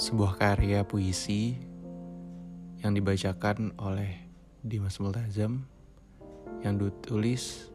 [0.00, 1.60] sebuah karya puisi
[2.80, 4.32] yang dibacakan oleh
[4.64, 5.68] Dimas Multazam
[6.64, 7.68] yang ditulis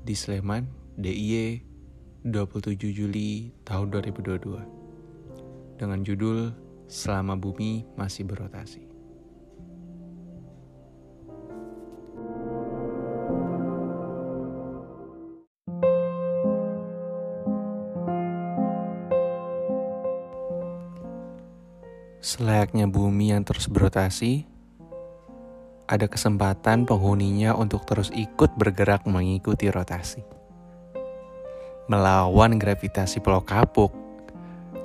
[0.00, 0.64] di Sleman,
[0.96, 1.60] DIY
[2.24, 6.56] 27 Juli tahun 2022 dengan judul
[6.88, 8.99] Selama Bumi Masih Berotasi.
[22.20, 24.44] Selayaknya bumi yang terus berotasi,
[25.88, 30.20] ada kesempatan penghuninya untuk terus ikut bergerak mengikuti rotasi.
[31.88, 33.96] Melawan gravitasi pulau kapuk,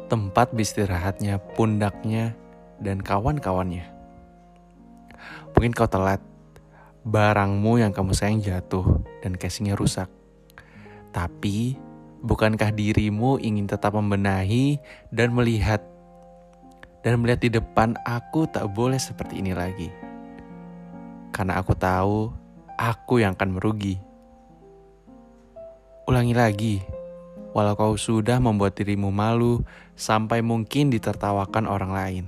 [0.07, 2.39] tempat beristirahatnya pundaknya
[2.79, 3.83] dan kawan-kawannya.
[5.51, 6.23] Mungkin kau telat,
[7.03, 10.07] barangmu yang kamu sayang jatuh dan casingnya rusak.
[11.11, 11.75] Tapi,
[12.23, 14.79] bukankah dirimu ingin tetap membenahi
[15.11, 15.83] dan melihat
[17.05, 19.93] dan melihat di depan aku tak boleh seperti ini lagi.
[21.29, 22.33] Karena aku tahu
[22.81, 24.01] aku yang akan merugi.
[26.09, 26.81] Ulangi lagi,
[27.53, 29.61] walau kau sudah membuat dirimu malu
[29.93, 32.25] sampai mungkin ditertawakan orang lain.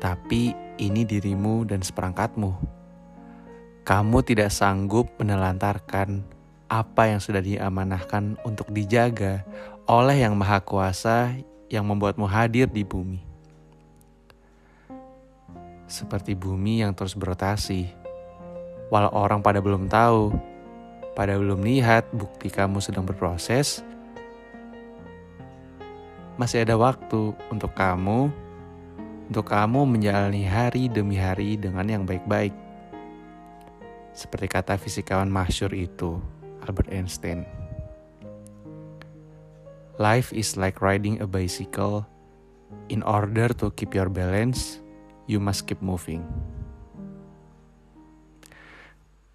[0.00, 2.56] Tapi ini dirimu dan seperangkatmu.
[3.84, 6.24] Kamu tidak sanggup menelantarkan
[6.72, 9.44] apa yang sudah diamanahkan untuk dijaga
[9.84, 11.36] oleh Yang Maha Kuasa
[11.70, 13.22] yang membuatmu hadir di bumi.
[15.86, 17.86] Seperti bumi yang terus berotasi,
[18.90, 20.34] walau orang pada belum tahu,
[21.14, 23.86] pada belum lihat bukti kamu sedang berproses,
[26.34, 28.30] masih ada waktu untuk kamu,
[29.30, 32.54] untuk kamu menjalani hari demi hari dengan yang baik-baik.
[34.10, 36.18] Seperti kata fisikawan masyur itu,
[36.66, 37.59] Albert Einstein.
[40.00, 42.08] Life is like riding a bicycle.
[42.88, 44.80] In order to keep your balance,
[45.28, 46.24] you must keep moving.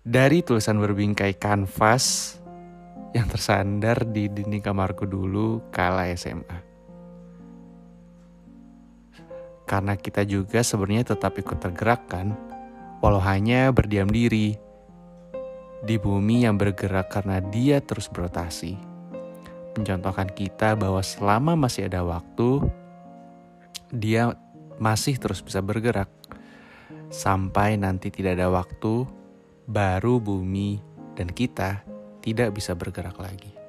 [0.01, 2.41] Dari tulisan berbingkai kanvas
[3.13, 6.57] yang tersandar di dinding kamarku dulu kala SMA.
[9.69, 12.33] Karena kita juga sebenarnya tetap ikut tergerak kan,
[13.05, 14.57] walau hanya berdiam diri
[15.85, 18.94] di bumi yang bergerak karena dia terus berotasi
[19.75, 22.63] mencontohkan kita bahwa selama masih ada waktu,
[23.91, 24.33] dia
[24.79, 26.09] masih terus bisa bergerak.
[27.11, 29.05] Sampai nanti tidak ada waktu,
[29.67, 30.79] baru bumi
[31.15, 31.83] dan kita
[32.23, 33.64] tidak bisa bergerak lagi.